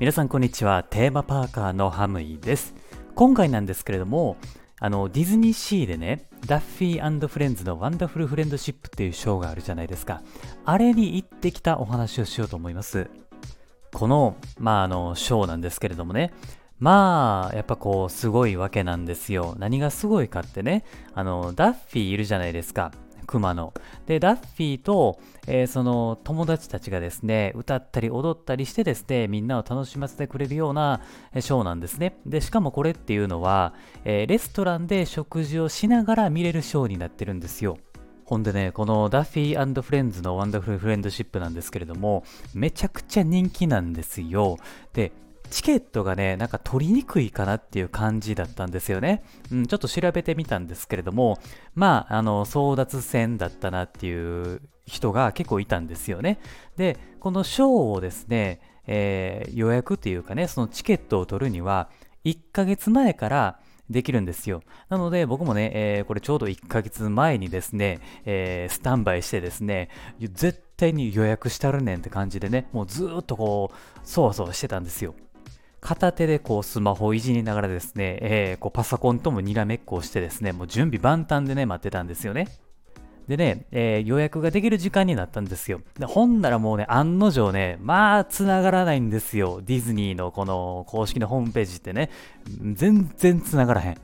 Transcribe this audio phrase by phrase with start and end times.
[0.00, 0.82] 皆さんこんにちは。
[0.82, 2.74] テーマパーカーのハムイです。
[3.14, 4.36] 今回なんですけれども
[4.80, 10.20] あのディズニーシーでねダッフィーフレンズのワンダフルフレンドシップっていうショーがあるじゃないですか。
[10.64, 13.08] あれに行ってきたお話をしようと思います。
[13.92, 16.32] このまああのショーなんですけれどもね。
[16.80, 19.54] まあ、やっぱこう、すごいわけなんですよ。
[19.58, 20.84] 何がすごいかってね、
[21.14, 22.90] あの、ダッフィーいるじゃないですか。
[23.24, 23.72] 熊の。
[24.06, 31.00] で、ダッフィーと、えー、その友達たちがですね、歌ったり踊ったりしてですね、みんなを楽しませてくれるような
[31.34, 32.16] ショーなんですね。
[32.26, 37.78] で、しかもこれっていうのは、えー、レストランで食事をしながら見れるショーになってるんですよ。
[38.24, 44.56] ほんでね、このダッフィーフレンズのワンダフルフレンドシップなんですけれども、めちゃくちゃ人気なんですよ。
[44.94, 45.12] で、
[45.54, 49.22] チケットがね、なんか取りにくいかなっていう感じだったんですよね。
[49.52, 51.38] うん、ちょっと調べてみたんですけれども、
[51.76, 56.40] まあ、あの、争奪戦だったなっていう人が結構いたんですよね。
[56.76, 61.88] で、このショーをですね、えー、予約っていうかね、そのチケットを取るには、
[62.24, 64.60] 1ヶ月前からできるんですよ。
[64.88, 69.88] なので僕もね、えー、これちょうど1ヶ月前にですね、えー、スタンバイしてですね、
[70.18, 75.14] 絶対に予約したるねんって感じでね、もうずーっとこう、そわそわしてたんですよ。
[75.84, 82.48] 片手でこうスマホをいじりながらですね、えー、こうパソコンともにらめっこをしてですね、もう準備万端でね、待ってたんですよね。
[83.28, 85.82] でね、えー、予約ができる時間になったんですよ。
[85.98, 89.60] で、ほんならもうね、案の定ね、まあ、繋がらないんですよ。
[89.62, 92.08] ディズニーのこの公式のホームページってね、
[92.72, 93.98] 全然繋がらへん。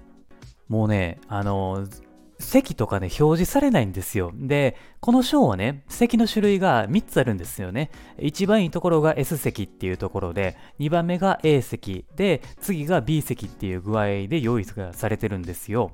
[0.69, 2.09] もうね、あのー
[2.41, 4.33] 席とかね、表示されないんですよ。
[4.34, 7.91] で、この章はね、席の種類が3つあるんですよね。
[8.19, 15.91] 一番いいところが S 席っていうところで、2番目が A 席で、次が B 席っていう具合で用意されてるんですよ。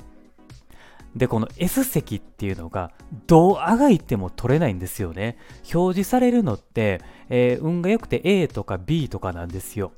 [1.17, 2.93] で、この S 席っていうのが、
[3.27, 5.39] どうあがいても取れないんですよね。
[5.75, 9.93] 表示されるのって、えー、運が良くて A とか B とかなんですよ。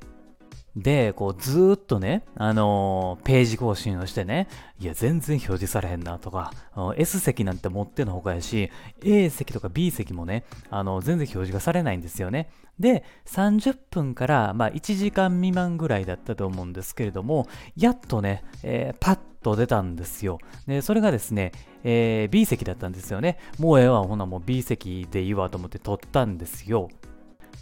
[0.78, 4.48] で、こうずーっとね、あのー、ページ更新をしてね、
[4.80, 6.52] いや、全然表示されへんなとか、
[6.96, 8.70] S 席なんて持ってのほかやし、
[9.04, 12.50] A 席とか B 席もね、あの全然表示がされないんですよね。
[12.78, 20.38] で、30分から、まあ、1時間未満ぐらいだったと思うんですけれども、やっとね、えー、パッと出たんですよ。
[20.68, 21.50] で、それがですね、
[21.82, 23.38] えー、B 席だったんですよね。
[23.58, 26.88] もうええわ、ほなもう B 席でいいわと思って取ったんですよ。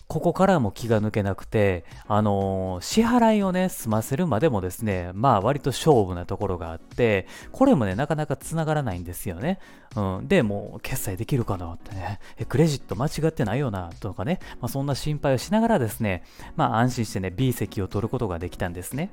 [0.09, 9.59] ここからも気が抜けなくて、あのー、支払いをね、済ませるまでもですね、まあ割と勝負なところがあって、これもね、なかなか繋がらないんですよね。
[9.97, 10.29] うん。
[10.29, 16.23] で、もう決済できるかなってね、え、クレジット間違ってないよな、とかね、まあそんな心配をしながらですね、
[16.55, 19.11] まあ安心してね、B 席を取ることができたんですね。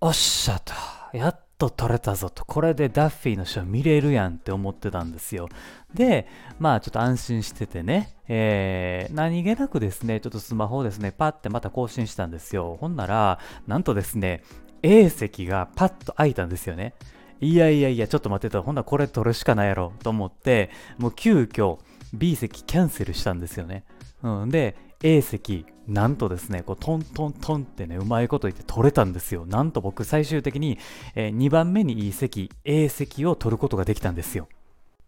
[0.00, 0.74] おっしゃと。
[1.16, 2.44] やっと取れたぞと。
[2.44, 5.48] これでダッフィーのショー見れるやんって思ってたんですよ。
[5.92, 6.26] で、
[6.58, 12.76] まあちょっと安心しててね、えー、何気なくですね、ちょっとスマホをですね、パッてまた更新したんですよ。
[12.80, 14.42] ほんなら、なんとですね、
[14.82, 16.94] A 席がパッと開いたんですよね。
[17.40, 18.62] いやいやいや、ちょっと待ってた。
[18.62, 21.78] ほんならこれ取るしかないやろと思って、もう急遽
[22.12, 23.84] B 席キャンセルしたんですよね。
[24.22, 29.44] うん、で、A 席、なんとですね、こうトントントンってね、うまいこと言って取れたんですよ。
[29.46, 30.78] なんと僕最終的に、
[31.14, 34.48] えー、2番目にいい席、A 席を取ることができたんですよ。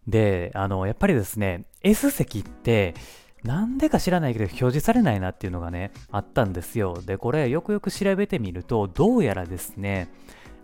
[0.07, 2.93] で、あの、やっぱりですね、S 席って、
[3.43, 7.01] なんでか知らないけど表示されないなっていうのがね、あったんですよ。
[7.05, 10.09] で、これよくよく調べてみると、どうやらですね、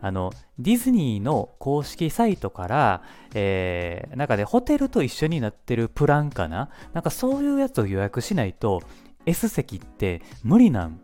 [0.01, 3.03] あの、ディズニーの公式サイトから、
[3.33, 6.69] えー、なんかね、ホテルと一緒になってるプランかな？
[6.93, 8.81] なんかそういうやつを予約しないと、
[9.25, 10.99] S 席って無理なん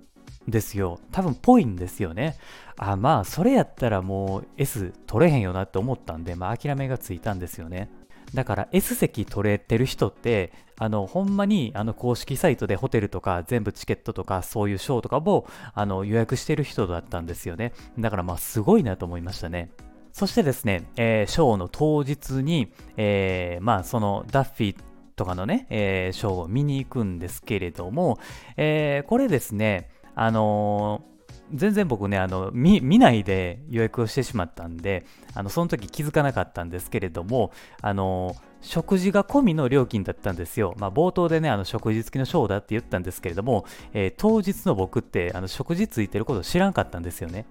[0.48, 1.00] ですよ。
[1.12, 2.38] 多分ぽいんですよね。
[2.78, 7.90] あ、まあ、それやったらもう S 取れへんよなって思ったんで、まあ諦めがついたんですよね。
[8.34, 17.74] だから S 席取れてる人って、あの、ほんまにあの公式サイトでホテルとか全部チケットとかそういうショーとかもあの予約してる人だったんですよね。
[17.98, 19.72] だからまあすごいなと思いましたね。
[20.12, 24.78] そしてですね、えー、ショーの当日に、えー、まあそのダッフィー
[25.20, 28.20] とかのね、えー、ショーを見に行くんですけれども、
[28.56, 31.10] えー、これですね、あのー
[31.52, 37.52] 全然僕ね、あの見、見ないで予約をしてしまったんで、あの、その時気づかなかったんですけれども、
[37.82, 40.76] あの、食事が込みの料金だったんですよ。
[40.78, 47.48] まあ、冒頭でね、あの、食事付きのショーだって言ったんですけれども、えー、当日の僕って、あの、食事ついてることを知らんかったんですよね。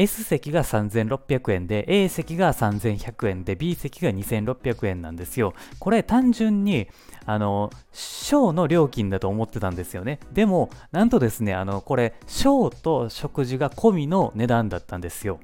[0.00, 5.52] S 席が3600円で、A 席が3100円で、B 席が2600円なんですよ。
[5.78, 6.88] これ単純に、
[7.26, 10.18] あの、ショーの料金だと思ってたんですよね。
[10.32, 15.38] でも、なんとですね、あの、これ、ショーと食事が込みの値段だったんですよ。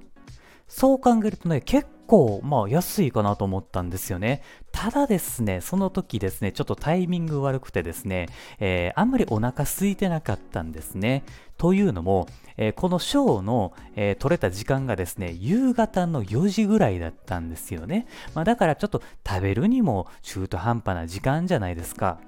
[0.69, 4.43] そう考えるとね、結構、まあ、安いかなと思ったんですよね。
[4.73, 11.25] ただですね、その時ですね、ちょっとタイミング悪くてですね、えー、あんまりお腹空いてなかったんですね。
[11.59, 18.07] というのも、えー、このショーの、えー、取れた時間がですね、夕方の4時ぐらいだったんですよね。
[18.35, 22.19] まあ、だからちょっと食べるにも中途半端な時間じゃないですか。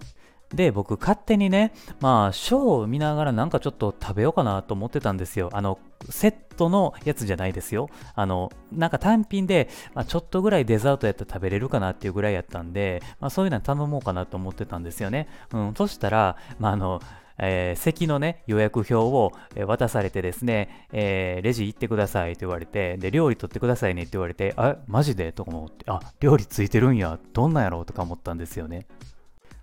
[0.54, 5.50] で、僕勝手にね、まあ、ショーを見ながらなんかちょっと食べようかなと思ってたんですよ。
[5.52, 5.78] あの、
[6.10, 7.88] セットのやつじゃないですよ。
[8.14, 15.28] あの、なんか単品で、まあ、ちょっとぐらいデザートやったら食べれるかなっていうぐらいやったんで、まあ、そういうのは頼もうかなと思ってたんですよね。
[15.52, 17.00] うん、そしたら、まあ、あの、
[17.40, 19.32] えー、席のね、予約表を
[19.66, 25.30] 渡されてですね、えー、レジ行ってくださいと言われて、で、料理取ってくださいねって言われて、あ、マジで？
[25.30, 27.86] とか思って、あ、料理ついてるんや、どんなんやろう？
[27.86, 28.86] とか思ったんですよね。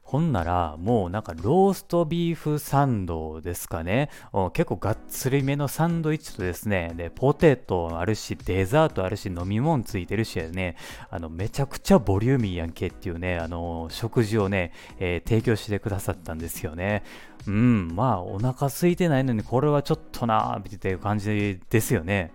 [0.06, 4.12] ほんなら、もうなんかローストビーフサンドですかね。
[4.54, 10.76] 結構がっつりめのサンドイッチとですね、で、ポテトあるし、デザートあるし、飲み物ついてるしね、
[11.10, 17.02] あの、めちゃくちゃボリューミーやんけっていうね、あの、食事をね、えー、提供してくださったんですよね。
[17.48, 22.32] うん、まあ、お腹空いてないのに、これはちょっとなーっていう感じですよね。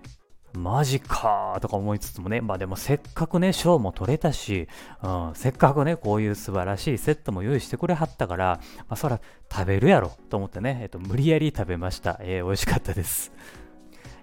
[0.52, 4.68] マジかーとか思いつつもね、まあでもせっかくね、賞も取れたし、
[5.02, 9.20] うん、せっかくね、こういう素晴らしいセットも用意してくれはったから、まあそら
[9.50, 12.18] 食べるやろと思ってね、えっと、無理やり食べました。
[12.20, 13.32] えー、美味しかったです。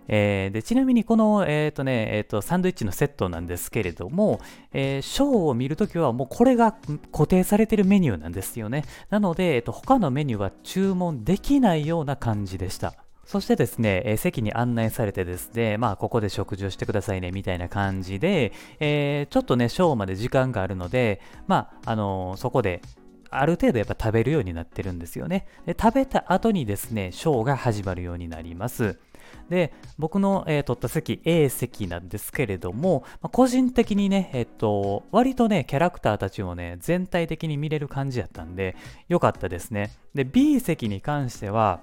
[0.10, 4.40] えー、でちなみにこの、えーとねえーと、サンドイッチのセットなんですけれども、
[4.72, 6.74] えー、ショーを見るときはもうこれが
[7.12, 8.86] 固定されてるメニューなんですよね。
[9.10, 12.94] なので、えーと他のメニューは注文できないような感じでした。
[13.28, 22.82] そしてですね、えー、席に案内されてですね、まあ、ここで食事をしてくださいね、みたいな感じで、えー、ちょっとね、ショーまで時間があるので、まあ、あのー、そこで、
[23.30, 25.46] ある程度やっぱ食べるようになってるんですよね。
[25.66, 28.98] で食べた後にですね、ショーが始まるようになります。
[29.50, 38.78] で、僕の、えー、取った席 A 席なんですけれども、まあ、個人的にね、えっと、割とね、キャラクターたちをね、全体的に見れる感じやったんで、
[39.10, 39.92] 良かったですね。
[40.16, 41.82] で、B 席に関しては、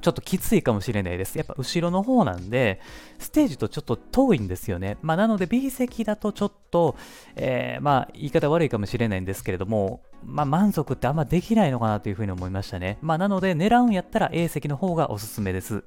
[0.00, 1.36] ちょっときついかもしれないです。
[1.36, 2.80] やっぱ後ろの方なんで、
[3.18, 4.98] ステージとちょっと遠いんですよね。
[5.02, 6.96] まあ、なので B 席だとちょっと、
[7.36, 12.98] えー、まあ、言い方悪いかもしれないんですけれども、まあ、満足ってあんまできないのかなというふうに思いましたね。
[13.02, 15.84] まあ、なので狙うんやったら A 席の方がおすすめです。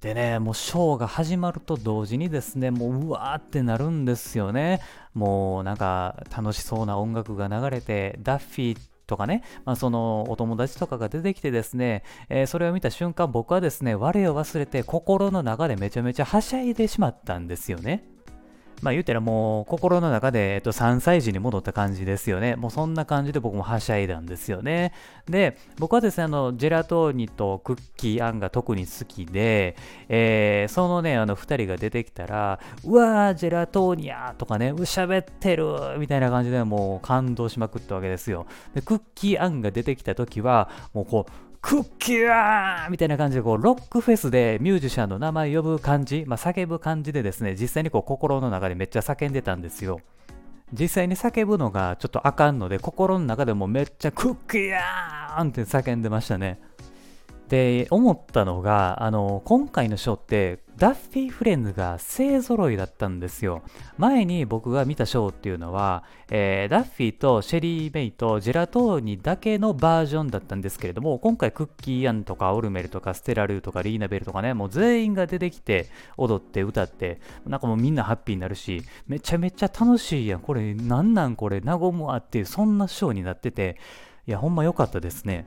[0.00, 4.80] でね、もうショーが始まると同時にですね、もううわーってなるんですよね。
[5.12, 18.17] もうなんか楽しそうな音楽が流れて、ダッフィーとかね、まあ、そのお友達とかが出てきてですね、えー、それを見た瞬間僕はですね、我を忘れて心の中でめちゃめちゃはしゃいでしまったんですよね。
[18.82, 22.56] まあ言うたらもう心の中で、えっと、3歳児に戻った感じですよね。
[22.56, 24.92] もうそんな感じで僕もはしゃいだんですよね。
[25.26, 29.76] で、僕はですね、あの、ジェラトーニとクッキーあんが特に好きで、
[30.08, 38.46] えー、そのね、あの、2人が出てきたら、うわー、ジェラトーニやとかね、う喋ってるみたいな感じでもう感動しまくったわけですよ。
[38.74, 50.00] で、クッキーあんが出てきた時は、もうこう、クッキーみたいな感じでこうロックフェスでミュージシャンの名前呼ぶ感じ、まあ、叫ぶ感じでですね実際にこう心の中でめっちゃ叫んでたんですよ。
[50.72, 56.58] 実際に叫ぶのがちょっとあかんので心の中でもめっちゃクッキーーンって叫んでましたね。
[57.48, 63.62] で思ったのがあの今回のショーってダッフィーフレンズが勢揃いだったんですよ。
[63.96, 80.40] 前に僕が見たショーっていうのは、えー、ダッフィーとシェリー・メイとジェラトーニだけのバージョンだったんですけれども今回クッキー・アンとかオルメルとかステラルーとかリーナベルとかねもう全員が出てきて踊って歌ってなんかもうみんなハッピーになるしめちゃめちゃ楽しいやん。
[80.40, 83.78] これなんなんこれ和むわっていうそんなショーになってて
[84.26, 85.46] いやほんま良かったですね。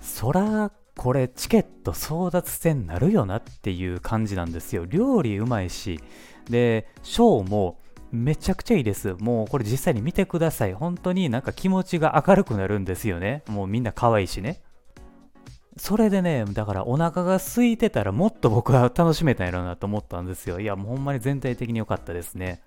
[0.00, 4.84] そらこれチケット争奪戦なるよなっていう感じなんですよ。
[4.84, 6.00] 料理うまいし、
[6.48, 7.78] で、ショーも
[8.12, 9.14] めちゃくちゃいいです。
[9.18, 10.74] もうこれ実際に見てください。
[10.74, 13.42] 本当になんか気持ちが明るくなるんですよね。
[13.48, 14.60] もうみんな可愛いしね。
[15.76, 20.60] それでね、だからお腹が空いてたらもっと僕は楽しめたんやろうなと思ったんですよ。
[20.60, 22.62] いや、もうほんまに全体的に良かったですね。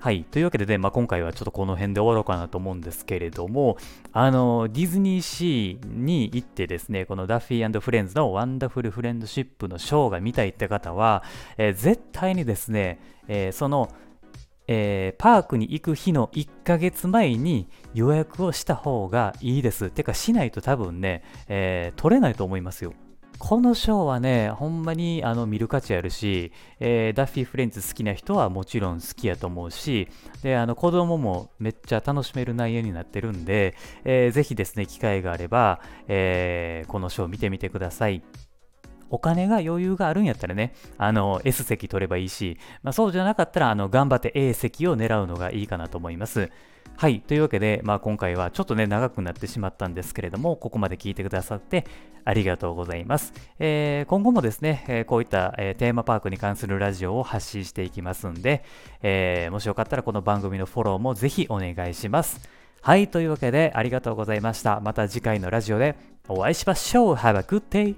[0.00, 0.24] はい。
[0.24, 3.76] というわけでね、まあ、今回はちょっとこの辺で終わろうかなと思うんですけれども、
[4.14, 11.22] あの、ディズニーシーに行ってですね、このダッフィーフレンズのワンダフルフレンドシップのショーが見たいって方は、
[11.58, 13.90] えー、絶対にですね、えー、その、
[14.68, 19.90] えー、パークに行く日の1ヶ月前に予約をした方がいいです。
[19.90, 22.94] てか、しないと多分ね、え取れないと思いますよ。
[23.40, 30.08] このショーはね、ほんまにあの見る価値あるし、えー、ダッフィー・フレンズ好きな人はもちろん好きやと思うし、
[30.42, 38.22] で、あの子供もめっちゃ楽しめる内容になってるんで、えー、ぜひですね、機会があれば、えー、このショー見てみてください。
[39.08, 46.50] お金が余裕があるんやったらね、あの、S 席取ればいいし、まあ、そうじゃなかったら、あの、頑張って A 席を狙うのがいいかなと思います。
[46.96, 47.20] はい。
[47.20, 51.86] というわけで、まあ、今回はちょっとね、長くなってしまったんですけれども、ここまで聞いてくださって
[52.24, 53.32] ありがとうございます。
[53.58, 58.64] えー、今後もですね、えー、こういった、えー、テーマパークに関するラジオを発信していきますんで、
[59.02, 62.40] えもしよかったらこの番組のフォローもぜひお願いします。
[62.82, 63.08] はい。
[63.08, 64.80] というわけで、ありがとうございました。
[64.80, 65.96] また次回のラジオで
[66.28, 67.14] お会いしましょう。
[67.14, 67.96] Have a good day!